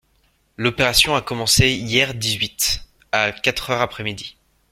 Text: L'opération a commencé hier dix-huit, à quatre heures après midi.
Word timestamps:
L'opération 0.57 1.15
a 1.15 1.21
commencé 1.21 1.69
hier 1.73 2.15
dix-huit, 2.15 2.89
à 3.11 3.31
quatre 3.31 3.69
heures 3.69 3.81
après 3.81 4.03
midi. 4.03 4.35